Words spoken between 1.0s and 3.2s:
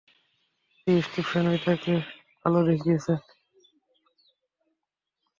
স্টিফম্যানই তাকে আলো দেখিয়েছে।